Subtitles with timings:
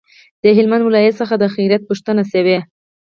[0.43, 2.59] د هلمند ولایت څخه د خیریت پوښتنه شوه.